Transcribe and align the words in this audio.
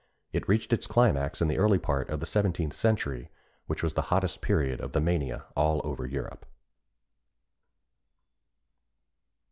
It 0.33 0.47
reached 0.47 0.73
its 0.73 0.87
climax 0.87 1.43
in 1.43 1.47
the 1.47 1.59
early 1.59 1.77
part 1.77 2.09
of 2.09 2.19
the 2.19 2.25
seventeenth 2.25 2.73
century, 2.73 3.29
which 3.67 3.83
was 3.83 3.93
the 3.93 4.01
hottest 4.09 4.41
period 4.41 4.81
of 4.81 4.93
the 4.93 4.99
mania 4.99 5.45
all 5.55 5.79
over 5.83 6.07
Europe. 6.07 6.43